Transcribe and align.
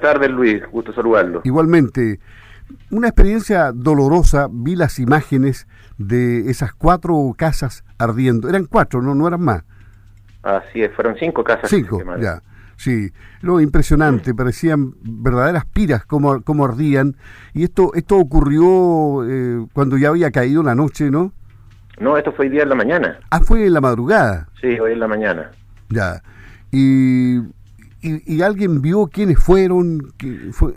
tardes, 0.00 0.30
Luis. 0.30 0.62
Gusto 0.70 0.92
saludarlo. 0.92 1.42
Igualmente, 1.44 2.20
una 2.90 3.08
experiencia 3.08 3.72
dolorosa. 3.72 4.48
Vi 4.50 4.76
las 4.76 4.98
imágenes 4.98 5.66
de 5.98 6.50
esas 6.50 6.72
cuatro 6.72 7.34
casas 7.36 7.84
ardiendo. 7.98 8.48
Eran 8.48 8.66
cuatro, 8.66 9.02
no, 9.02 9.14
no 9.14 9.28
eran 9.28 9.42
más. 9.42 9.64
Así 10.42 10.82
es, 10.82 10.92
fueron 10.94 11.16
cinco 11.18 11.44
casas. 11.44 11.68
Cinco, 11.68 12.02
ya. 12.18 12.42
Sí, 12.76 13.12
lo 13.42 13.60
impresionante, 13.60 14.34
parecían 14.34 14.94
verdaderas 15.02 15.66
piras 15.66 16.06
como, 16.06 16.40
como 16.40 16.64
ardían. 16.64 17.14
Y 17.52 17.64
esto 17.64 17.92
esto 17.94 18.16
ocurrió 18.16 19.22
eh, 19.28 19.66
cuando 19.74 19.98
ya 19.98 20.08
había 20.08 20.30
caído 20.30 20.62
la 20.62 20.74
noche, 20.74 21.10
¿no? 21.10 21.34
No, 21.98 22.16
esto 22.16 22.32
fue 22.32 22.46
hoy 22.46 22.52
día 22.52 22.62
en 22.62 22.70
la 22.70 22.74
mañana. 22.74 23.20
Ah, 23.30 23.40
fue 23.40 23.66
en 23.66 23.74
la 23.74 23.82
madrugada. 23.82 24.48
Sí, 24.62 24.80
hoy 24.80 24.92
en 24.92 25.00
la 25.00 25.08
mañana. 25.08 25.50
Ya. 25.90 26.22
Y, 26.72 27.40
y, 28.02 28.42
alguien 28.42 28.80
vio 28.82 29.06
quiénes 29.06 29.38
fueron. 29.38 30.12
Que 30.18 30.50
fue... 30.52 30.72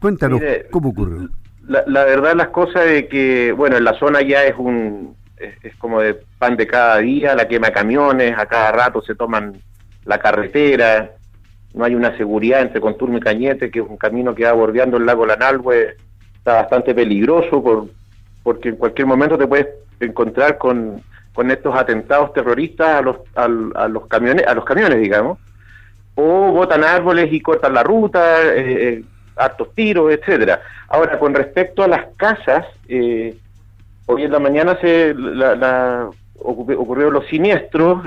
Cuéntanos, 0.00 0.40
¿cómo 0.70 0.90
ocurrió? 0.90 1.28
La, 1.66 1.82
la 1.86 2.04
verdad, 2.04 2.34
las 2.34 2.48
cosas 2.48 2.84
de 2.84 3.08
que, 3.08 3.52
bueno, 3.52 3.76
en 3.76 3.84
la 3.84 3.98
zona 3.98 4.22
ya 4.22 4.44
es 4.44 4.54
un. 4.56 5.16
Es, 5.36 5.74
como 5.76 6.00
de 6.00 6.14
pan 6.38 6.56
de 6.56 6.66
cada 6.66 6.98
día, 6.98 7.34
la 7.34 7.46
quema 7.46 7.70
camiones, 7.70 8.36
a 8.36 8.46
cada 8.46 8.72
rato 8.72 9.00
se 9.02 9.14
toman 9.14 9.60
la 10.04 10.18
carretera, 10.18 11.12
no 11.74 11.84
hay 11.84 11.94
una 11.94 12.16
seguridad 12.16 12.62
entre 12.62 12.80
Conturme 12.80 13.18
y 13.18 13.20
Cañete, 13.20 13.70
que 13.70 13.78
es 13.80 13.86
un 13.88 13.96
camino 13.96 14.34
que 14.34 14.44
va 14.44 14.52
bordeando 14.52 14.96
el 14.96 15.06
lago 15.06 15.26
Lanalhue, 15.26 15.96
está 16.34 16.54
bastante 16.54 16.94
peligroso 16.94 17.62
por, 17.62 17.86
porque 18.42 18.70
en 18.70 18.76
cualquier 18.76 19.06
momento 19.06 19.38
te 19.38 19.46
puedes 19.46 19.68
encontrar 20.00 20.58
con, 20.58 21.02
con 21.34 21.50
estos 21.50 21.74
atentados 21.76 22.32
terroristas 22.32 22.88
a 22.88 23.02
los, 23.02 23.16
a, 23.34 23.88
los 23.88 24.06
camiones, 24.06 24.46
a 24.46 24.54
los 24.54 24.64
camiones, 24.64 24.98
digamos, 24.98 25.38
o 26.20 26.50
botan 26.50 26.82
árboles 26.82 27.32
y 27.32 27.40
cortan 27.40 27.74
la 27.74 27.84
ruta, 27.84 28.42
eh, 28.42 28.88
eh, 28.88 29.04
hartos 29.36 29.72
tiros, 29.72 30.12
etcétera. 30.12 30.60
Ahora, 30.88 31.16
con 31.16 31.32
respecto 31.32 31.84
a 31.84 31.86
las 31.86 32.06
casas, 32.16 32.66
eh, 32.88 33.36
hoy 34.06 34.24
en 34.24 34.32
la 34.32 34.40
mañana 34.40 34.76
se 34.80 35.14
la, 35.14 36.10
ocurrieron 36.40 37.14
los 37.14 37.26
siniestros. 37.28 38.02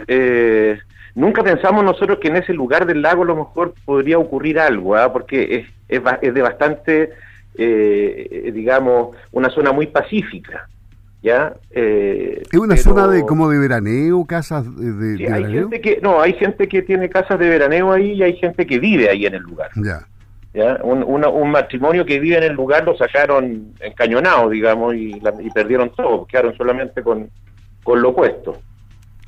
nunca 1.15 1.41
pensamos 1.41 1.85
nosotros 1.85 2.19
que 2.19 2.27
en 2.27 2.35
ese 2.35 2.53
lugar 2.53 2.85
del 2.85 3.01
lago 3.01 3.23
a 3.23 3.27
lo 3.27 3.35
mejor 3.37 3.73
podría 3.85 4.17
ocurrir 4.17 4.59
algo, 4.59 4.97
¿ah? 4.97 5.13
porque 5.13 5.55
es, 5.55 5.67
es, 5.87 6.01
es, 6.21 6.33
de 6.33 6.41
bastante, 6.41 7.11
digamos, 7.55 9.15
una 9.31 9.49
zona 9.51 9.71
muy 9.71 9.87
pacífica. 9.87 10.67
¿Ya? 11.21 11.53
Eh, 11.71 12.43
¿Es 12.51 12.59
una 12.59 12.75
zona 12.77 13.07
de 13.07 13.23
como 13.25 13.49
de 13.49 13.59
veraneo, 13.59 14.25
casas 14.25 14.65
de, 14.75 15.31
hay 15.31 15.51
Gente 15.51 15.81
que, 15.81 15.99
no, 16.01 16.21
hay 16.21 16.33
gente 16.33 16.67
que 16.67 16.81
tiene 16.81 17.09
casas 17.09 17.39
de 17.39 17.49
veraneo 17.49 17.91
ahí 17.91 18.13
y 18.13 18.23
hay 18.23 18.37
gente 18.37 18.65
que 18.65 18.79
vive 18.79 19.09
ahí 19.09 19.25
en 19.25 19.35
el 19.35 19.43
lugar. 19.43 19.69
Ya. 19.75 20.07
¿ya? 20.53 20.79
Un, 20.83 21.03
un 21.03 21.51
matrimonio 21.51 22.05
que 22.05 22.19
vive 22.19 22.37
en 22.37 22.43
el 22.43 22.53
lugar 22.53 22.83
lo 22.85 22.97
sacaron 22.97 23.73
encañonado, 23.79 24.49
digamos, 24.49 24.95
y, 24.95 25.21
perdieron 25.53 25.91
todo, 25.91 26.25
quedaron 26.25 26.55
solamente 26.57 27.03
con, 27.03 27.29
con 27.83 28.01
lo 28.01 28.15
puesto. 28.15 28.59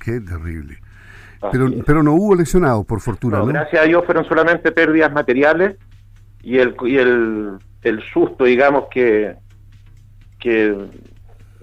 Qué 0.04 0.20
terrible. 0.20 0.78
Pero, 1.52 1.70
pero 1.86 2.04
no 2.04 2.14
hubo 2.14 2.36
lesionados, 2.36 2.86
por 2.86 3.02
fortuna. 3.02 3.40
No, 3.40 3.46
Gracias 3.46 3.82
a 3.82 3.86
Dios 3.86 4.06
fueron 4.06 4.26
solamente 4.26 4.72
pérdidas 4.72 5.12
materiales 5.12 5.76
y 6.42 6.58
el, 6.58 6.74
y 6.86 6.98
el, 6.98 7.58
el 7.82 8.02
susto, 8.14 8.46
digamos, 8.46 8.86
que, 8.90 9.36
que 10.40 10.74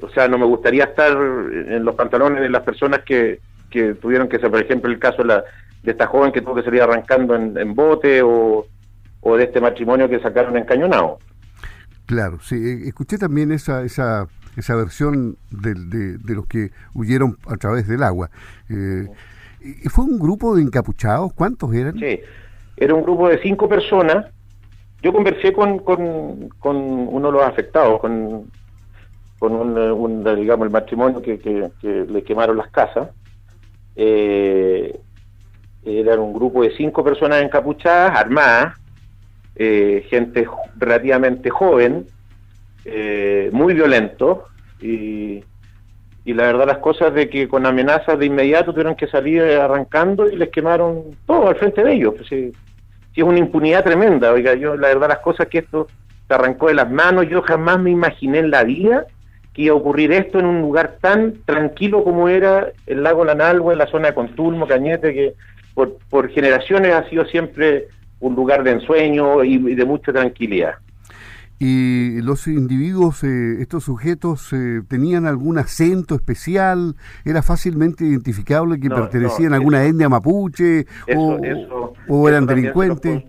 o 0.03 0.11
sea, 0.11 0.29
no 0.29 0.39
me 0.39 0.47
gustaría 0.47 0.85
estar 0.85 1.13
en 1.13 1.85
los 1.85 1.95
pantalones 1.95 2.41
de 2.41 2.49
las 2.49 2.63
personas 2.63 3.01
que, 3.05 3.41
que 3.71 3.95
tuvieron 3.95 4.29
que 4.29 4.39
ser, 4.39 4.51
por 4.51 4.61
ejemplo, 4.61 4.91
el 4.91 4.99
caso 4.99 5.19
de, 5.19 5.29
la, 5.29 5.45
de 5.83 5.93
esta 5.93 6.07
joven 6.07 6.33
que 6.33 6.43
tuvo 6.43 6.57
que 6.57 6.63
salir 6.63 6.83
arrancando 6.83 7.35
en, 7.35 7.75
bote 7.75 8.23
o, 8.23 8.67
o, 9.21 9.37
de 9.37 9.45
este 9.45 9.61
matrimonio 9.61 10.09
que 10.09 10.21
sacaron 10.21 10.57
encañonado. 10.57 11.19
Claro, 12.07 12.39
sí, 12.41 12.57
eh, 12.57 12.89
escuché 12.89 13.19
también 13.19 13.53
esa, 13.53 13.83
esa, 13.83 14.27
esa 14.57 14.75
versión 14.75 15.37
de, 15.51 15.75
de, 16.19 16.35
los 16.35 16.47
que 16.47 16.71
huyeron 16.95 17.37
a 17.47 17.57
través 17.57 17.87
del 17.87 18.03
agua. 18.03 18.31
Eh, 18.69 19.07
¿Fue 19.91 20.05
un 20.05 20.19
grupo 20.19 20.57
de 20.57 20.63
encapuchados? 20.63 21.33
¿Cuántos 21.35 21.73
eran? 21.75 21.99
Sí, 21.99 22.21
era 22.77 22.95
un 22.95 23.03
grupo 23.03 23.29
de 23.29 23.41
cinco 23.43 23.69
personas. 23.69 24.27
Yo 25.03 25.13
conversé 25.13 25.53
con, 25.53 25.79
con, 25.79 26.49
con 26.59 26.77
uno 26.77 27.29
de 27.29 27.33
los 27.33 27.43
afectados, 27.43 28.01
con 28.01 28.51
con 29.41 29.55
un, 29.55 30.23
digamos, 30.37 30.67
el 30.67 30.71
matrimonio 30.71 31.23
que, 31.23 31.39
que, 31.39 32.07
le 32.07 32.23
quemaron 32.23 32.59
las 32.59 32.71
casas. 32.71 33.09
Eh, 33.97 35.01
eran 35.83 36.19
un 36.19 36.35
grupo 36.35 36.63
de 36.63 36.77
cinco 36.77 37.03
personas 37.03 37.43
encapuchadas, 37.43 38.19
armadas, 38.19 38.79
eh, 39.57 40.05
gente 40.11 40.47
relativamente 40.77 41.49
joven, 41.49 42.07
eh, 42.85 43.49
muy 43.51 43.73
violento, 43.73 44.45
y, 44.79 45.43
y, 46.27 46.35
la 46.35 46.43
verdad 46.45 46.67
las 46.67 46.79
cosas 46.79 47.15
de 47.15 47.31
que 47.31 47.49
con 47.49 47.65
amenazas 47.65 48.19
de 48.19 48.27
inmediato 48.27 48.73
tuvieron 48.73 48.95
que 48.95 49.07
salir 49.07 49.41
arrancando 49.41 50.29
y 50.29 50.37
les 50.37 50.51
quemaron 50.51 51.17
todo 51.27 51.49
al 51.49 51.57
frente 51.57 51.83
de 51.83 51.95
ellos. 51.95 52.13
Pues, 52.15 52.29
sí, 52.29 52.53
es 53.17 53.25
una 53.25 53.39
impunidad 53.39 53.85
tremenda, 53.85 54.33
oiga, 54.33 54.53
yo 54.53 54.77
la 54.77 54.89
verdad 54.89 55.09
las 55.09 55.21
cosas 55.21 55.47
que 55.47 55.61
esto 55.61 55.87
se 56.29 56.35
arrancó 56.35 56.69
de 56.69 56.75
las 56.75 56.91
manos, 56.91 57.27
yo 57.27 57.41
jamás 57.41 57.81
me 57.81 57.91
imaginé 57.91 58.41
en 58.41 58.51
la 58.51 58.65
vida 58.65 59.07
que 59.61 59.65
iba 59.65 59.75
a 59.75 59.79
ocurrir 59.79 60.11
esto 60.11 60.39
en 60.39 60.47
un 60.47 60.63
lugar 60.63 60.97
tan 61.03 61.35
tranquilo 61.45 62.03
como 62.03 62.31
era 62.31 62.73
el 62.87 63.03
lago 63.03 63.27
Lanalhue, 63.27 63.75
en 63.75 63.79
la 63.79 63.87
zona 63.89 64.09
de 64.09 64.15
Contulmo, 64.15 64.67
Cañete, 64.67 65.13
que 65.13 65.35
por, 65.75 65.99
por 66.09 66.31
generaciones 66.31 66.95
ha 66.95 67.07
sido 67.11 67.27
siempre 67.27 67.89
un 68.21 68.35
lugar 68.35 68.65
de 68.65 68.71
ensueño 68.73 69.45
y, 69.45 69.59
de 69.75 69.85
mucha 69.85 70.15
tranquilidad. 70.15 70.77
¿Y 71.59 72.23
los 72.23 72.47
individuos, 72.47 73.23
eh, 73.23 73.61
estos 73.61 73.85
sujetos, 73.85 74.51
eh, 74.55 74.81
tenían 74.89 75.27
algún 75.27 75.59
acento 75.59 76.15
especial? 76.15 76.97
¿Era 77.27 77.43
fácilmente 77.43 78.07
identificable 78.07 78.81
que 78.81 78.89
pertenecían 78.89 79.53
a 79.53 79.57
alguna 79.57 79.85
etnia 79.85 80.09
mapuche 80.09 80.87
o, 82.09 82.29
eran 82.31 82.47
delincuentes? 82.47 83.25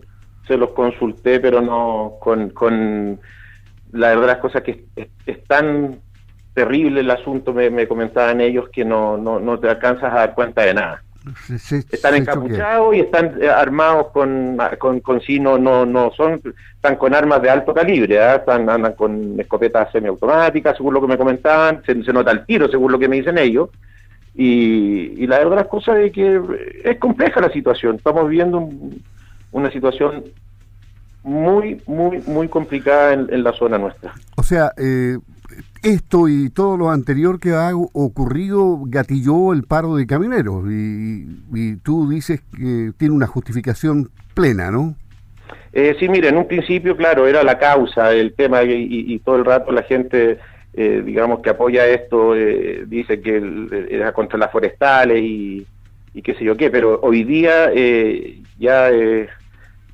Se 0.47 0.55
los, 0.55 0.71
consulté, 0.71 1.41
pero 1.41 1.59
no 1.61 2.13
con, 2.21 2.51
con 2.51 3.19
la 3.91 4.09
verdad 4.09 4.27
las 4.27 4.37
cosas 4.37 4.63
que 4.63 4.85
están 5.25 5.99
terrible 6.53 7.01
el 7.01 7.11
asunto, 7.11 7.53
me, 7.53 7.87
comentaban 7.87 8.41
ellos, 8.41 8.69
que 8.69 8.83
no, 8.83 9.17
no, 9.17 9.39
no, 9.39 9.59
te 9.59 9.69
alcanzas 9.69 10.11
a 10.11 10.17
dar 10.17 10.33
cuenta 10.33 10.63
de 10.63 10.73
nada. 10.73 11.03
están 11.91 12.15
encapuchados 12.15 12.95
y 12.95 12.99
están 13.01 13.37
eh, 13.41 13.47
armados 13.47 14.07
con, 14.07 14.57
con, 14.79 14.99
con 15.01 15.21
sí, 15.21 15.39
no, 15.39 15.57
no, 15.57 16.11
son, 16.11 16.41
están 16.75 16.95
con 16.95 17.13
armas 17.13 17.41
de 17.41 17.49
alto 17.49 17.73
calibre, 17.73 18.19
¿ah? 18.19 18.35
están, 18.35 18.69
andan 18.69 18.93
con 18.93 19.39
escopetas 19.39 19.91
semiautomáticas, 19.91 20.77
según 20.77 20.95
lo 20.95 21.01
que 21.01 21.07
me 21.07 21.17
comentaban, 21.17 21.81
se, 21.85 21.95
nota 21.95 22.31
el 22.31 22.45
tiro, 22.45 22.67
según 22.69 22.91
lo 22.91 22.99
que 22.99 23.07
me 23.07 23.17
dicen 23.17 23.37
ellos. 23.37 23.69
Y, 24.33 25.23
y 25.23 25.27
la 25.27 25.39
verdad 25.39 25.57
las 25.57 25.67
cosas 25.67 25.97
es 25.97 26.11
que 26.13 26.41
es 26.85 26.97
compleja 26.97 27.41
la 27.41 27.51
situación, 27.51 27.97
estamos 27.97 28.29
viviendo 28.29 28.69
una 29.51 29.69
situación 29.71 30.23
muy, 31.23 31.81
muy, 31.85 32.21
muy 32.21 32.47
complicada 32.47 33.13
en, 33.13 33.27
en 33.31 33.43
la 33.43 33.53
zona 33.53 33.77
nuestra. 33.77 34.13
O 34.37 34.43
sea, 34.43 34.71
eh, 34.77 35.17
esto 35.83 36.27
y 36.27 36.49
todo 36.49 36.77
lo 36.77 36.91
anterior 36.91 37.39
que 37.39 37.51
ha 37.51 37.71
ocurrido 37.75 38.79
gatilló 38.85 39.53
el 39.53 39.63
paro 39.63 39.95
de 39.95 40.05
camioneros 40.05 40.65
y, 40.69 41.75
tú 41.83 42.09
dices 42.09 42.41
que 42.55 42.91
tiene 42.97 43.15
una 43.15 43.27
justificación 43.27 44.09
plena, 44.33 44.71
¿no? 44.71 44.95
Eh, 45.73 45.95
sí, 45.99 46.07
mire, 46.09 46.29
en 46.29 46.37
un 46.37 46.47
principio, 46.47 46.95
claro, 46.95 47.27
era 47.27 47.43
la 47.43 47.57
causa, 47.57 48.11
el 48.11 48.33
tema 48.33 48.63
y, 48.63 49.17
todo 49.19 49.37
el 49.37 49.45
rato 49.45 49.71
la 49.71 49.83
gente, 49.83 50.37
eh, 50.73 51.01
digamos, 51.03 51.39
que 51.41 51.49
apoya 51.49 51.87
esto, 51.87 52.35
eh, 52.35 52.83
dice 52.87 53.21
que 53.21 53.87
era 53.89 54.11
contra 54.11 54.37
las 54.37 54.51
forestales 54.51 55.21
y, 55.21 55.65
qué 56.23 56.35
sé 56.35 56.43
yo 56.43 56.57
qué, 56.57 56.69
pero 56.69 56.99
hoy 57.01 57.23
día 57.23 57.71
eh, 57.73 58.41
ya 58.59 58.89
es 58.89 59.29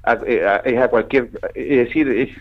a 0.04 0.88
cualquier, 0.90 1.30
es 1.54 1.88
decir, 1.88 2.36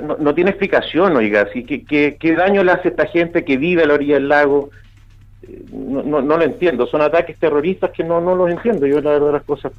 no, 0.00 0.34
tiene 0.34 0.50
explicación, 0.50 1.16
oiga, 1.16 1.42
así 1.42 1.64
que, 1.64 2.16
¿qué 2.16 2.34
daño 2.34 2.64
le 2.64 2.72
hace 2.72 2.88
a 2.88 2.90
esta 2.92 3.06
gente 3.06 3.44
que 3.44 3.56
vive 3.56 3.82
a 3.82 3.86
la 3.86 3.94
orilla 3.94 4.14
del 4.14 4.28
lago? 4.28 4.70
Eh, 5.42 5.64
no, 5.72 6.22
no, 6.22 6.36
lo 6.36 6.42
entiendo, 6.42 6.86
son 6.86 7.02
ataques 7.02 7.38
terroristas 7.38 7.90
que 7.90 8.02
no, 8.02 8.20
no 8.20 8.34
los 8.34 8.50
entiendo, 8.50 8.86
yo 8.86 9.00
la 9.00 9.12
verdad 9.12 9.32
las 9.32 9.44
cosas, 9.44 9.72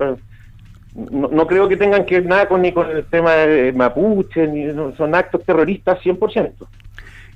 no, 0.95 1.27
no 1.27 1.47
creo 1.47 1.67
que 1.67 1.77
tengan 1.77 2.05
que 2.05 2.19
ver 2.19 2.29
nada 2.29 2.47
con, 2.47 2.61
ni 2.61 2.71
con 2.71 2.89
el 2.89 3.05
tema 3.05 3.31
de 3.33 3.73
Mapuche, 3.73 4.47
ni, 4.47 4.71
son 4.95 5.15
actos 5.15 5.43
terroristas 5.43 5.99
100%. 6.03 6.53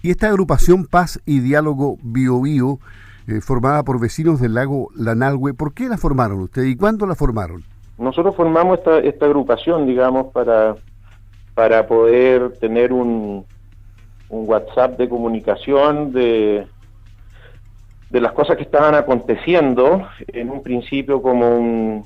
Y 0.04 0.12
esta 0.12 0.30
agrupación 0.30 0.86
Paz 0.86 1.20
y 1.26 1.40
Diálogo 1.40 1.98
Bio 2.02 2.42
Bio, 2.42 2.80
eh, 3.28 3.42
formada 3.42 3.84
por 3.84 4.00
vecinos 4.00 4.40
del 4.40 4.54
lago 4.54 4.90
Lanalhue, 4.96 5.54
¿por 5.54 5.74
qué 5.74 5.90
la 5.90 5.98
formaron 5.98 6.40
ustedes 6.42 6.70
y 6.70 6.76
cuándo 6.76 7.06
la 7.06 7.16
formaron? 7.16 7.64
Nosotros 7.98 8.36
formamos 8.36 8.80
esta, 8.80 9.00
esta 9.00 9.26
agrupación, 9.26 9.86
digamos, 9.86 10.32
para 10.32 10.76
para 11.54 11.88
poder 11.88 12.54
tener 12.60 12.94
un, 12.94 13.46
un 14.30 14.50
WhatsApp 14.50 14.98
de 14.98 15.10
comunicación 15.10 16.12
de, 16.12 16.66
de 18.10 18.22
las 18.22 18.32
cosas 18.34 18.58
que 18.58 18.64
estaban 18.64 18.96
aconteciendo, 18.96 20.08
en 20.28 20.50
un 20.50 20.64
principio 20.64 21.22
como 21.22 21.58
un 21.58 22.06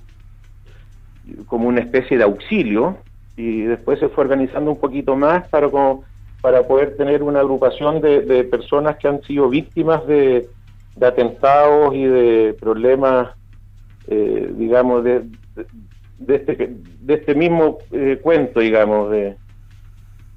como 1.47 1.67
una 1.67 1.81
especie 1.81 2.17
de 2.17 2.23
auxilio, 2.23 2.97
y 3.35 3.61
después 3.61 3.99
se 3.99 4.09
fue 4.09 4.25
organizando 4.25 4.71
un 4.71 4.77
poquito 4.77 5.15
más 5.15 5.47
para 5.49 5.69
como, 5.69 6.03
para 6.41 6.63
poder 6.63 6.95
tener 6.95 7.23
una 7.23 7.39
agrupación 7.39 8.01
de, 8.01 8.43
personas 8.43 8.97
que 8.97 9.07
han 9.07 9.21
sido 9.23 9.49
víctimas 9.49 10.05
de, 10.05 10.47
atentados 11.01 11.95
y 11.95 12.03
de 12.03 12.55
problemas, 12.59 13.29
eh, 14.07 14.53
digamos, 14.55 15.03
de, 15.03 15.23
de, 16.17 16.35
este, 16.35 16.75
de 17.01 17.13
este 17.13 17.35
mismo 17.35 17.79
eh, 17.91 18.19
cuento, 18.21 18.59
digamos, 18.59 19.11
de, 19.11 19.35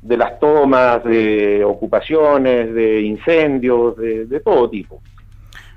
de 0.02 0.16
las 0.16 0.38
tomas, 0.38 1.02
de 1.04 1.64
ocupaciones, 1.64 2.72
de 2.74 3.02
incendios, 3.02 3.96
de, 3.96 4.40
todo 4.40 4.70
tipo. 4.70 5.00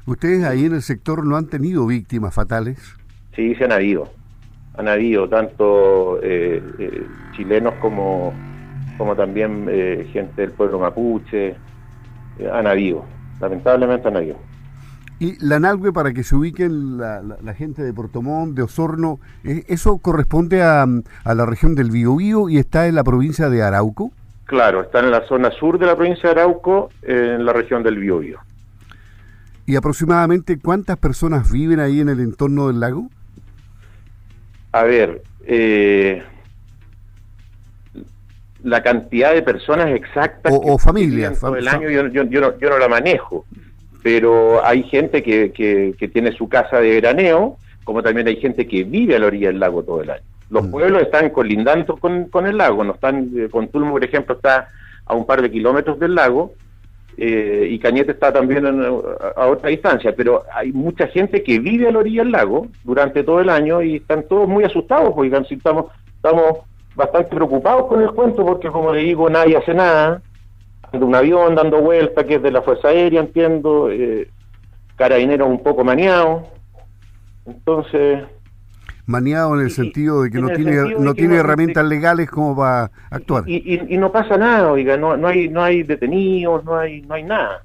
¿Ustedes 0.06 0.44
ahí 0.44 0.66
en 0.66 0.76
el 0.76 0.82
sector 0.82 1.26
no 1.26 1.38
han 1.38 1.48
tenido 1.48 1.86
víctimas 1.86 2.34
fatales? 2.34 2.80
Sí, 3.36 3.56
se 3.56 3.66
han 3.66 3.72
habido. 3.72 4.10
Han 4.78 4.88
habido 4.88 5.28
tanto 5.28 6.20
eh, 6.24 6.62
eh, 6.80 7.04
chilenos 7.36 7.74
como, 7.76 8.34
como 8.98 9.16
también 9.16 9.68
eh, 9.70 10.08
gente 10.12 10.42
del 10.42 10.52
pueblo 10.52 10.80
mapuche. 10.80 11.56
han 12.52 12.68
habido. 12.68 13.04
Lamentablemente 13.40 14.08
han 14.08 14.18
habido. 14.18 14.38
Y 15.22 15.38
la 15.38 15.60
Nalgue, 15.60 15.94
para 15.94 16.14
que 16.14 16.24
se 16.24 16.36
ubiquen 16.36 16.98
la, 16.98 17.22
la, 17.22 17.54
gente 17.54 17.84
de 17.84 17.94
Portomón, 17.94 18.56
de 18.56 18.64
Osorno, 18.64 19.20
¿eso 19.44 20.00
corresponde 20.00 20.64
a, 20.64 20.82
a, 21.24 21.36
la 21.36 21.46
región 21.46 21.76
del 21.76 21.92
Biobío 21.92 22.50
y 22.50 22.58
está 22.58 22.88
en 22.88 22.96
la 22.96 23.04
provincia 23.04 23.48
de 23.48 23.62
Arauco? 23.62 24.12
Claro, 24.46 24.82
está 24.82 25.00
en 25.00 25.12
la 25.12 25.24
zona 25.28 25.52
sur 25.52 25.78
de 25.78 25.86
la 25.86 25.96
provincia 25.96 26.34
de 26.34 26.42
Arauco, 26.42 26.90
en 27.04 27.46
la 27.46 27.54
región 27.54 27.84
del 27.84 28.00
Biobío. 28.00 28.40
¿Y 29.68 29.76
aproximadamente 29.76 30.58
cuántas 30.58 30.98
personas 30.98 31.52
viven 31.52 31.80
ahí 31.80 32.00
en 32.00 32.10
el 32.10 32.20
entorno 32.20 32.70
del 32.70 32.80
lago? 32.80 33.08
A 34.72 34.82
ver, 34.86 35.22
eh, 35.46 36.24
la 38.64 38.82
cantidad 38.82 39.36
de 39.36 39.44
personas 39.44 39.90
exactas 39.90 40.52
o, 40.52 40.80
familias 40.80 41.44
el 41.44 41.68
año 41.68 41.92
yo, 41.92 42.08
yo, 42.08 42.24
no, 42.42 42.58
yo, 42.58 42.70
no, 42.72 42.80
la 42.80 42.88
manejo 42.88 43.46
pero 44.04 44.66
hay 44.66 44.84
gente 44.84 45.22
que, 45.22 45.52
que, 45.52 46.08
tiene 46.08 46.32
su 46.32 46.50
casa 46.50 46.80
de 46.80 46.90
veraneo 46.90 47.58
como 47.84 48.02
también 48.04 48.28
hay 48.28 48.38
gente 48.38 48.68
que 48.68 48.84
vive 48.84 49.16
a 49.16 49.20
la 49.20 49.28
orilla 49.28 49.48
del 49.48 49.60
lago 49.60 49.84
todo 49.84 50.02
el 50.02 50.10
año 50.10 50.24
los 50.50 50.68
mm. 50.68 50.72
pueblos 50.72 51.02
están 51.02 51.30
colindando 51.30 51.98
con, 51.98 52.26
con 52.26 52.48
el 52.48 52.58
lago 52.58 52.84
no 52.84 52.94
están 52.94 53.32
eh, 53.36 53.48
con 53.50 53.68
Tulmo 53.70 53.92
por 53.92 54.04
ejemplo 54.04 54.36
está 54.36 54.70
a 55.06 55.16
un 55.16 55.26
par 55.26 55.42
de 55.42 55.52
kilómetros 55.52 56.00
del 56.00 56.16
lago 56.16 56.54
eh, 57.18 57.68
y 57.70 57.80
Cañete 57.80 58.14
está 58.14 58.32
también 58.32 58.66
a, 58.66 59.46
otra 59.46 59.70
distancia, 59.70 60.14
pero 60.16 60.44
hay 60.54 60.72
mucha 60.72 61.08
gente 61.08 61.44
que 61.44 61.60
vive 61.60 61.88
a 61.88 61.92
la 61.92 62.00
orilla 62.00 62.24
del 62.24 62.32
lago 62.32 62.68
durante 62.84 63.24
todo 63.24 63.42
el 63.42 63.50
año 63.50 63.82
y 63.82 63.98
están 63.98 64.24
todos 64.24 64.48
muy 64.48 64.64
asustados, 64.64 65.14
oigan, 65.16 65.46
si 65.46 65.56
estamos, 65.56 65.88
estamos 66.16 66.60
bastante 66.96 67.36
preocupados 67.36 67.88
con 67.88 68.02
el 68.02 68.12
cuento 68.12 68.46
porque 68.46 68.70
como 68.70 68.94
le 68.94 69.02
digo, 69.02 69.30
nadie 69.30 69.58
hace 69.58 69.74
nada, 69.74 70.22
anda 70.92 71.06
un 71.06 71.16
avión 71.16 71.56
dando 71.56 71.82
vuelta 71.82 72.26
que 72.26 72.36
es 72.36 72.44
de 72.44 72.52
la 72.52 72.62
Fuerza 72.62 72.90
Aérea, 72.90 73.22
entiendo, 73.22 73.90
eh, 73.90 74.30
carabineros 74.96 75.50
un 75.50 75.64
poco 75.64 75.84
maniados, 75.84 76.44
entonces 77.46 78.24
maniado 79.06 79.56
en 79.56 79.66
el 79.66 79.72
sentido 79.72 80.24
de 80.24 80.32
que 80.32 80.40
no 80.40 80.50
tiene 80.50 80.96
no 80.98 81.14
tiene 81.14 81.36
herramientas 81.36 81.86
legales 81.86 82.30
como 82.30 82.56
para 82.56 82.92
actuar. 83.10 83.44
Y, 83.48 83.98
no 83.98 84.12
pasa 84.12 84.38
nada, 84.38 84.72
oiga, 84.72 84.98
no, 84.98 85.18
no 85.18 85.28
hay 85.28 85.50
no 85.50 85.64
hay 85.64 85.84
detenidos, 85.84 86.64
no 86.64 86.78
hay 86.78 87.02
no 87.02 87.16
hay 87.16 87.24
nada. 87.24 87.64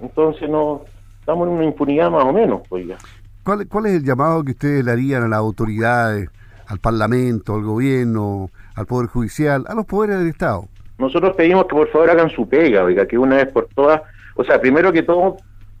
Entonces 0.00 0.48
no 0.48 0.82
estamos 1.20 1.48
en 1.48 1.54
una 1.54 1.64
impunidad 1.64 2.10
más 2.10 2.24
o 2.24 2.32
menos, 2.32 2.62
oiga. 2.70 2.96
¿Cuál, 3.42 3.68
¿Cuál 3.68 3.86
es 3.86 3.92
el 3.94 4.04
llamado 4.04 4.42
que 4.44 4.52
ustedes 4.52 4.84
le 4.84 4.92
harían 4.92 5.22
a 5.22 5.28
las 5.28 5.38
autoridades, 5.38 6.28
al 6.66 6.78
Parlamento, 6.80 7.54
al 7.54 7.62
gobierno, 7.62 8.50
al 8.74 8.86
Poder 8.86 9.08
Judicial, 9.08 9.64
a 9.68 9.74
los 9.74 9.86
poderes 9.86 10.18
del 10.18 10.28
Estado? 10.28 10.68
Nosotros 10.98 11.36
pedimos 11.36 11.66
que 11.66 11.76
por 11.76 11.88
favor 11.88 12.10
hagan 12.10 12.30
su 12.30 12.48
pega, 12.48 12.84
oiga, 12.84 13.06
que 13.06 13.18
una 13.18 13.36
vez 13.36 13.48
por 13.48 13.68
todas, 13.74 14.02
o 14.34 14.44
sea, 14.44 14.60
primero 14.60 14.92
que 14.92 15.02
todo, 15.02 15.36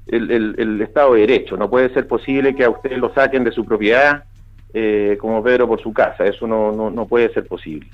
el, 0.06 0.80
Estado 0.80 1.14
de 1.14 1.20
Derecho. 1.20 1.56
No 1.56 1.68
puede 1.68 1.92
ser 1.92 2.06
posible 2.06 2.54
que 2.54 2.64
a 2.64 2.70
ustedes 2.70 2.98
lo 2.98 3.12
saquen 3.12 3.44
de 3.44 3.52
su 3.52 3.64
propiedad, 3.64 4.24
eh, 4.74 5.16
como 5.20 5.42
Pedro 5.42 5.66
por 5.66 5.80
su 5.80 5.92
casa, 5.92 6.26
eso 6.26 6.46
no, 6.46 6.72
no, 6.72 6.90
no 6.90 7.06
puede 7.06 7.32
ser 7.32 7.46
posible. 7.46 7.88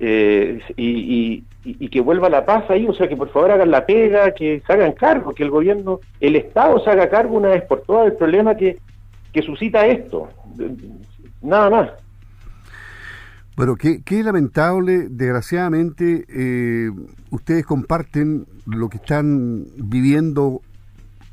Eh, 0.00 0.60
y, 0.76 1.44
y, 1.64 1.88
que 1.88 2.00
vuelva 2.00 2.28
la 2.28 2.44
paz 2.44 2.68
ahí, 2.68 2.86
o 2.88 2.94
sea, 2.94 3.08
que 3.08 3.16
por 3.16 3.30
favor 3.30 3.52
hagan 3.52 3.70
la 3.70 3.86
pega, 3.86 4.32
que 4.32 4.60
se 4.66 4.72
hagan 4.72 4.92
cargo, 4.92 5.32
que 5.32 5.44
el 5.44 5.50
gobierno, 5.50 6.00
el 6.20 6.36
Estado 6.36 6.80
se 6.80 6.90
haga 6.90 7.08
cargo 7.08 7.36
una 7.36 7.50
vez 7.50 7.62
por 7.62 7.82
todas 7.82 8.06
del 8.06 8.14
problema 8.14 8.56
que, 8.56 8.76
que 9.32 9.42
suscita 9.42 9.86
esto. 9.86 10.28
Nada 11.40 11.70
más. 11.70 12.03
Bueno, 13.56 13.76
qué, 13.76 14.02
qué 14.02 14.24
lamentable, 14.24 15.08
desgraciadamente, 15.08 16.24
eh, 16.28 16.90
ustedes 17.30 17.64
comparten 17.64 18.46
lo 18.66 18.88
que 18.88 18.96
están 18.96 19.66
viviendo 19.76 20.60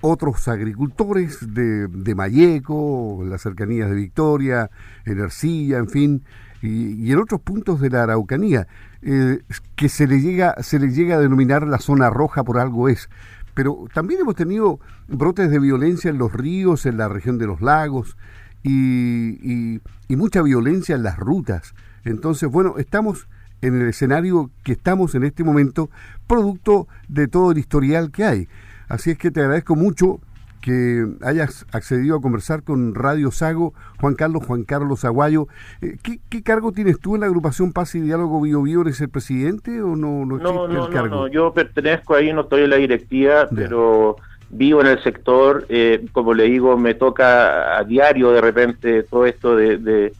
otros 0.01 0.47
agricultores 0.47 1.39
de, 1.53 1.87
de 1.87 2.15
Mayeco, 2.15 3.23
las 3.25 3.41
cercanías 3.41 3.89
de 3.89 3.95
Victoria, 3.95 4.69
en 5.05 5.19
Ercilla, 5.19 5.79
en 5.79 5.89
fin, 5.89 6.23
y, 6.61 7.11
en 7.11 7.17
otros 7.17 7.41
puntos 7.41 7.81
de 7.81 7.89
la 7.89 8.03
Araucanía, 8.03 8.67
eh, 9.01 9.39
que 9.75 9.89
se 9.89 10.05
le, 10.05 10.21
llega, 10.21 10.55
se 10.61 10.77
le 10.77 10.91
llega 10.91 11.15
a 11.15 11.19
denominar 11.19 11.65
la 11.65 11.79
zona 11.79 12.11
roja 12.11 12.43
por 12.43 12.59
algo 12.59 12.87
es. 12.87 13.09
Pero 13.55 13.85
también 13.93 14.21
hemos 14.21 14.35
tenido 14.35 14.79
brotes 15.07 15.49
de 15.49 15.59
violencia 15.59 16.11
en 16.11 16.19
los 16.19 16.31
ríos, 16.31 16.85
en 16.85 16.97
la 16.97 17.07
región 17.07 17.39
de 17.39 17.47
los 17.47 17.61
lagos, 17.61 18.15
y, 18.63 19.79
y 20.07 20.15
mucha 20.15 20.41
violencia 20.41 20.95
en 20.95 21.03
las 21.03 21.17
rutas. 21.17 21.73
Entonces, 22.03 22.49
bueno, 22.49 22.75
estamos 22.77 23.27
en 23.61 23.79
el 23.79 23.87
escenario 23.87 24.49
que 24.63 24.73
estamos 24.73 25.15
en 25.15 25.23
este 25.23 25.43
momento, 25.43 25.89
producto 26.27 26.87
de 27.07 27.27
todo 27.27 27.51
el 27.51 27.57
historial 27.57 28.11
que 28.11 28.23
hay. 28.23 28.47
Así 28.89 29.11
es 29.11 29.17
que 29.17 29.31
te 29.31 29.41
agradezco 29.41 29.75
mucho 29.75 30.19
que 30.61 31.07
hayas 31.23 31.65
accedido 31.71 32.15
a 32.15 32.21
conversar 32.21 32.63
con 32.63 32.93
Radio 32.93 33.31
Sago, 33.31 33.73
Juan 33.99 34.13
Carlos, 34.13 34.45
Juan 34.45 34.63
Carlos 34.63 35.03
Aguayo. 35.05 35.47
Eh, 35.81 35.97
¿qué, 36.29 36.43
cargo 36.43 36.71
tienes 36.71 36.99
tú 36.99 37.15
en 37.15 37.21
la 37.21 37.27
agrupación 37.27 37.73
Paz 37.73 37.95
y 37.95 38.01
Diálogo 38.01 38.41
Bio 38.41 38.61
Bio? 38.61 38.81
¿Eres 38.81 39.01
el 39.01 39.09
presidente 39.09 39.81
o 39.81 39.95
no, 39.95 40.25
no, 40.25 40.37
no, 40.37 40.67
no, 40.67 40.85
el 40.85 40.93
cargo? 40.93 41.15
No, 41.15 41.27
yo 41.27 41.51
pertenezco 41.53 42.15
ahí, 42.15 42.31
no 42.31 42.41
estoy 42.41 42.63
en 42.63 42.69
la 42.69 42.75
directiva, 42.75 43.47
pero 43.53 44.17
vivo 44.51 44.81
en 44.81 44.87
el 44.87 45.03
sector, 45.03 45.65
eh, 45.69 46.05
como 46.11 46.33
le 46.33 46.43
digo, 46.43 46.77
me 46.77 46.93
toca 46.93 47.77
a 47.77 47.83
diario 47.83 48.31
de 48.31 48.41
repente 48.41 49.03
todo 49.03 49.25
esto 49.25 49.55
de, 49.55 50.13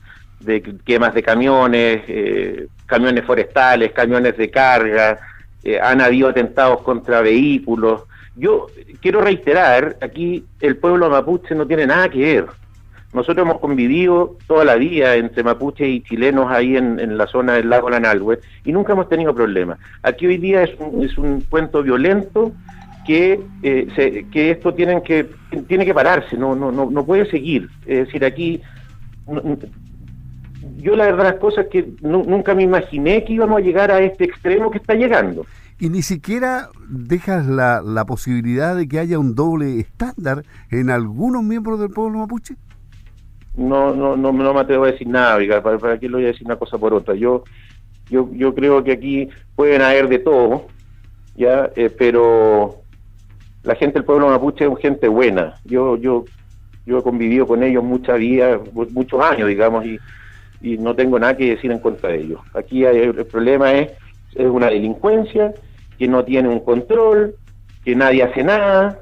quemas 0.86 1.14
de 1.14 1.24
camiones, 1.24 2.04
eh, 2.08 2.68
camiones 2.86 3.26
forestales, 3.26 3.92
camiones 3.92 4.38
de 4.38 4.50
carga, 4.50 5.20
han 5.84 6.02
habido 6.02 6.30
atentados 6.30 6.82
contra 6.82 7.22
vehículos, 7.22 8.06
yo 8.36 8.68
quiero 9.02 9.22
reiterar, 9.22 9.98
aquí 10.02 10.46
el 10.62 10.78
pueblo 10.78 11.10
mapuche 11.10 11.54
no 11.54 11.68
tiene 11.68 11.86
nada 11.86 12.10
que 12.10 12.20
ver. 12.20 12.46
Nosotros 13.14 13.46
hemos 13.46 13.60
convivido 13.60 14.38
toda 14.48 14.64
la 14.64 14.76
vida 14.76 15.16
entre 15.16 15.44
mapuches 15.44 15.88
y 15.88 16.02
chilenos 16.02 16.50
ahí 16.50 16.78
en, 16.78 17.18
la 17.18 17.28
zona 17.28 17.54
del 17.54 17.70
lago 17.70 17.90
Lanalhue 17.90 18.40
y 18.64 18.72
nunca 18.72 18.94
hemos 18.94 19.10
tenido 19.10 19.36
problemas. 19.36 19.80
Aquí 20.02 20.28
hoy 20.28 20.38
día 20.38 20.64
es 20.64 20.72
un, 20.80 21.04
es 21.04 21.18
un 21.18 21.42
cuento 21.42 21.84
violento 21.84 22.54
que, 23.06 23.40
eh, 23.64 24.26
que 24.32 24.52
esto 24.52 24.74
tienen 24.74 25.02
que, 25.02 25.30
tiene 25.68 25.86
que 25.86 25.94
pararse, 25.94 26.38
no, 26.38 26.56
no, 26.56 26.72
no, 26.72 26.90
no 26.90 27.06
puede 27.06 27.30
seguir. 27.30 27.70
Es 27.86 28.06
decir, 28.08 28.24
aquí 28.26 28.62
yo 30.78 30.96
la 30.96 31.06
verdad 31.06 31.24
las 31.24 31.36
cosas 31.36 31.68
que 31.72 31.94
nunca 32.02 32.54
me 32.54 32.64
imaginé 32.64 33.24
que 33.24 33.34
íbamos 33.34 33.58
a 33.58 33.62
llegar 33.62 33.92
a 33.92 34.00
este 34.02 34.26
extremo 34.26 34.72
que 34.72 34.78
está 34.78 34.94
llegando 34.96 35.46
y 35.82 35.90
ni 35.90 36.04
siquiera 36.04 36.70
dejas 36.88 37.48
la, 37.48 37.82
la 37.84 38.06
posibilidad 38.06 38.76
de 38.76 38.88
que 38.88 39.00
haya 39.00 39.18
un 39.18 39.34
doble 39.34 39.80
estándar 39.80 40.44
en 40.70 40.92
algunos 40.92 41.42
miembros 41.42 41.80
del 41.80 41.90
pueblo 41.90 42.20
mapuche? 42.20 42.54
No, 43.56 43.94
no, 43.96 44.16
no, 44.16 44.32
no 44.32 44.54
me 44.54 44.60
atrevo 44.60 44.86
a 44.86 44.92
decir 44.92 45.08
nada, 45.08 45.40
¿para, 45.64 45.80
para 45.80 46.00
qué 46.00 46.08
lo 46.08 46.20
voy 46.20 46.26
a 46.26 46.28
decir 46.28 46.46
una 46.46 46.56
cosa 46.56 46.78
por 46.78 46.94
otra? 46.94 47.16
Yo, 47.16 47.44
yo, 48.12 48.30
yo 48.32 48.54
creo 48.54 48.84
que 48.84 48.92
aquí 48.92 49.30
pueden 49.56 49.82
haber 49.82 50.08
de 50.08 50.20
todo, 50.20 50.68
ya, 51.36 51.72
eh, 51.76 51.90
pero 51.90 52.84
la 53.64 53.76
gente 53.76 54.00
del 54.00 54.06
pueblo 54.06 54.30
mapuche 54.30 54.66
es 54.66 54.80
gente 54.80 55.08
buena. 55.08 55.56
Yo, 55.66 55.98
yo, 55.98 56.26
yo 56.86 57.00
he 57.00 57.04
convivido 57.04 57.46
con 57.48 57.64
ellos 57.64 57.84
mucha 57.84 58.14
vida, 58.16 58.60
muchos 58.92 59.22
años, 59.22 59.48
digamos, 59.48 59.86
y, 59.86 60.00
y 60.62 60.78
no 60.78 60.96
tengo 60.96 61.20
nada 61.20 61.38
que 61.38 61.52
decir 61.52 61.72
en 61.72 61.80
contra 61.80 62.10
de 62.10 62.22
ellos. 62.22 62.42
Aquí 62.54 62.84
el 62.86 63.26
problema 63.26 63.74
es, 63.74 63.92
es 64.36 64.48
una 64.48 64.68
delincuencia 64.68 65.54
que 65.98 66.08
no 66.08 66.24
tiene 66.24 66.50
un 66.50 66.62
control, 66.62 67.36
que 67.84 67.96
nadie 67.96 68.24
hace 68.24 68.44
nada 68.44 69.00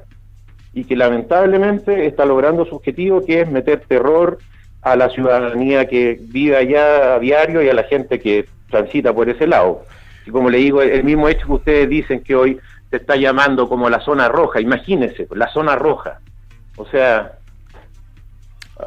y 0.72 0.84
que 0.84 0.96
lamentablemente 0.96 2.06
está 2.06 2.24
logrando 2.24 2.64
su 2.64 2.76
objetivo 2.76 3.24
que 3.24 3.40
es 3.40 3.50
meter 3.50 3.82
terror 3.88 4.38
a 4.82 4.96
la 4.96 5.10
ciudadanía 5.10 5.86
que 5.86 6.18
vive 6.20 6.56
allá 6.56 7.14
a 7.14 7.18
diario 7.18 7.62
y 7.62 7.68
a 7.68 7.74
la 7.74 7.82
gente 7.84 8.18
que 8.20 8.46
transita 8.70 9.12
por 9.12 9.28
ese 9.28 9.46
lado. 9.46 9.82
Y 10.26 10.30
como 10.30 10.48
le 10.48 10.58
digo, 10.58 10.80
el 10.82 11.04
mismo 11.04 11.28
hecho 11.28 11.46
que 11.46 11.52
ustedes 11.52 11.88
dicen 11.88 12.22
que 12.22 12.34
hoy 12.34 12.58
se 12.90 12.96
está 12.96 13.16
llamando 13.16 13.68
como 13.68 13.88
la 13.88 14.00
zona 14.00 14.28
roja, 14.28 14.60
imagínense, 14.60 15.28
la 15.34 15.48
zona 15.52 15.76
roja. 15.76 16.20
O 16.76 16.86
sea, 16.86 17.38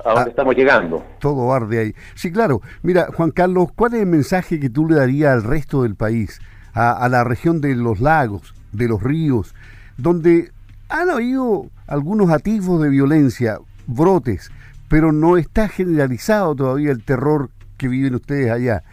a 0.04 0.10
dónde 0.10 0.22
ah, 0.22 0.30
estamos 0.30 0.56
llegando. 0.56 1.06
Todo 1.20 1.54
arde 1.54 1.80
ahí. 1.80 1.96
Sí, 2.16 2.32
claro. 2.32 2.62
Mira, 2.82 3.08
Juan 3.16 3.32
Carlos, 3.32 3.70
¿cuál 3.76 3.94
es 3.94 4.02
el 4.02 4.08
mensaje 4.08 4.60
que 4.60 4.70
tú 4.70 4.88
le 4.88 4.96
darías 4.96 5.34
al 5.34 5.44
resto 5.44 5.84
del 5.84 5.96
país, 5.96 6.42
a, 6.74 7.08
la 7.10 7.24
región 7.24 7.62
de 7.62 7.76
los 7.76 8.00
lagos, 8.00 8.54
de 8.72 8.88
los 8.88 9.02
ríos, 9.02 9.54
donde 9.98 10.52
han 10.90 11.10
habido 11.10 11.68
algunos 11.88 12.30
atisbos 12.32 12.82
de 12.82 12.90
violencia, 12.90 13.60
brotes, 13.88 14.52
pero 14.90 15.12
no 15.12 15.38
está 15.38 15.70
generalizado 15.70 16.56
todavía 16.56 16.92
el 16.92 17.04
terror 17.04 17.50
que 17.78 17.88
viven 17.88 18.16
ustedes 18.16 18.52
allá? 18.52 18.84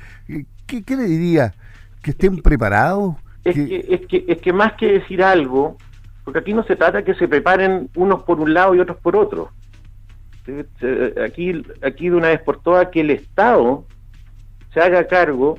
¿Qué, 0.67 0.83
qué 0.83 0.97
le 0.97 1.05
diría? 1.05 1.55
¿Que 2.02 2.12
estén 2.12 2.43
preparados? 2.43 3.17
Es 3.42 3.54
que, 3.54 3.87
es, 3.88 4.06
que, 4.06 4.25
es 4.28 4.40
que 4.40 4.52
más 4.52 4.75
que 4.75 4.92
decir 4.92 5.23
algo, 5.23 5.76
porque 6.25 6.40
aquí 6.40 6.52
no 6.52 6.62
se 6.64 6.76
trata 6.76 7.02
que 7.02 7.14
se 7.14 7.26
preparen 7.26 7.88
unos 7.97 8.23
por 8.25 8.40
un 8.40 8.52
lado 8.52 8.75
y 8.75 8.80
otros 8.80 8.99
por 8.99 9.16
otro 9.16 9.50
aquí, 11.25 11.62
aquí 11.82 12.09
de 12.09 12.16
una 12.16 12.28
vez 12.28 12.40
por 12.40 12.62
todas 12.62 12.88
que 12.88 13.00
el 13.00 13.11
Estado 13.11 13.85
se 14.73 14.80
haga 14.80 15.06
cargo 15.06 15.59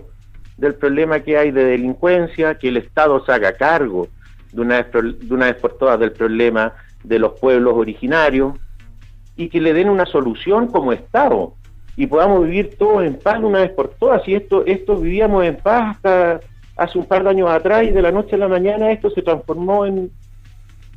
del 0.58 0.76
problema 0.76 1.20
que 1.22 1.38
hay 1.38 1.52
de 1.52 1.64
delincuencia, 1.64 2.56
que 2.56 2.70
el 2.70 2.78
Estado 2.78 3.24
se 3.26 3.32
haga 3.32 3.54
cargo 3.54 4.08
de 4.52 4.62
una 4.62 4.82
vez, 4.82 5.20
de 5.20 5.34
una 5.34 5.46
vez 5.48 5.56
por 5.56 5.78
todas 5.78 6.00
del 6.00 6.12
problema 6.12 6.74
de 7.04 7.20
los 7.20 7.40
pueblos 7.40 7.74
originarios 7.76 8.54
y 9.36 9.50
que 9.50 9.62
le 9.62 9.74
den 9.74 9.90
una 9.90 10.06
solución 10.06 10.68
como 10.68 10.94
Estado 10.94 11.56
y 11.96 12.08
podamos 12.08 12.46
vivir 12.46 12.78
todos 12.78 13.04
en 13.04 13.18
paz 13.18 13.40
una 13.40 13.60
vez 13.60 13.72
por 13.72 13.90
todas. 13.90 14.26
Y 14.28 14.36
esto, 14.36 14.66
esto 14.66 14.98
vivíamos 14.98 15.44
en 15.46 15.58
paz 15.58 15.96
hasta 15.96 16.40
hace 16.84 16.98
un 16.98 17.06
par 17.06 17.24
de 17.24 17.30
años 17.30 17.50
atrás 17.50 17.84
y 17.84 17.92
de 17.92 18.02
la 18.02 18.12
noche 18.12 18.36
a 18.36 18.40
la 18.40 18.48
mañana 18.48 18.92
esto 18.92 19.10
se 19.10 19.22
transformó 19.22 19.86
en, 19.86 20.12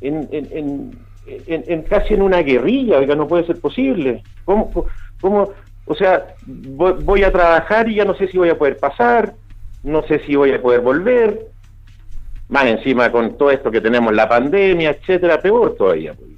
en 0.01 0.91
en, 1.27 1.81
casi 1.83 2.13
en 2.13 2.21
una 2.21 2.39
guerrilla, 2.39 2.99
oiga, 2.99 3.15
no 3.15 3.27
puede 3.27 3.45
ser 3.45 3.59
posible. 3.59 4.23
¿Cómo, 4.45 4.85
cómo 5.19 5.49
o 5.85 5.95
sea, 5.95 6.35
voy, 6.45 7.23
a 7.23 7.31
trabajar 7.31 7.89
y 7.89 7.95
ya 7.95 8.05
no 8.05 8.15
sé 8.15 8.27
si 8.27 8.37
voy 8.37 8.49
a 8.49 8.57
poder 8.57 8.77
pasar, 8.77 9.35
no 9.83 10.03
sé 10.03 10.19
si 10.25 10.35
voy 10.35 10.51
a 10.51 10.61
poder 10.61 10.81
volver, 10.81 11.47
más 12.49 12.65
encima 12.65 13.11
con 13.11 13.37
todo 13.37 13.51
esto 13.51 13.71
que 13.71 13.81
tenemos, 13.81 14.13
la 14.13 14.27
pandemia, 14.27 14.91
etcétera, 14.91 15.39
peor 15.39 15.75
todavía. 15.75 16.13
Pues. 16.13 16.29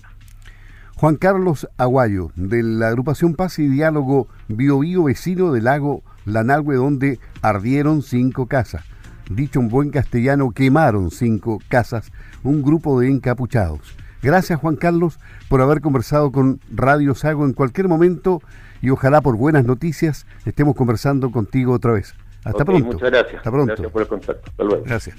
Juan 0.96 1.16
Carlos 1.16 1.68
Aguayo, 1.78 2.32
de 2.36 2.64
la 2.64 2.88
agrupación 2.88 3.36
Paz 3.36 3.60
y 3.60 3.68
Diálogo 3.68 4.28
Bio 4.48 4.80
Bio 4.80 5.04
Vecino 5.04 5.52
del 5.54 5.66
lago 5.66 6.02
Lanagüe, 6.26 6.76
donde 6.76 7.20
ardieron 7.42 8.02
cinco 8.02 8.48
casas. 8.48 8.84
Dicho 9.30 9.60
en 9.60 9.68
buen 9.68 9.90
castellano, 9.90 10.52
quemaron 10.52 11.12
cinco 11.12 11.60
casas, 11.68 12.12
un 12.44 12.62
grupo 12.62 13.00
de 13.00 13.10
encapuchados. 13.10 13.96
Gracias 14.22 14.60
Juan 14.60 14.76
Carlos 14.76 15.20
por 15.50 15.62
haber 15.62 15.82
conversado 15.82 16.32
con 16.32 16.60
Radio 16.74 17.14
Sago 17.14 17.46
en 17.46 17.54
cualquier 17.54 17.88
momento 17.88 18.42
y 18.82 18.90
ojalá 18.90 19.22
por 19.22 19.38
buenas 19.38 19.66
noticias 19.66 20.26
estemos 20.46 20.76
conversando 20.76 21.32
contigo 21.32 21.74
otra 21.74 21.94
vez. 21.94 22.16
Hasta 22.44 22.64
pronto. 22.64 22.94
Muchas 22.94 23.12
gracias. 23.12 23.38
Hasta 23.38 23.52
pronto. 23.52 23.74
Gracias 23.74 23.92
por 23.92 24.02
el 24.02 24.08
contacto. 24.08 24.52
Gracias. 24.86 25.16